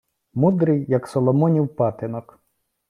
[0.33, 2.39] Мудрий, як Соломонів патинок.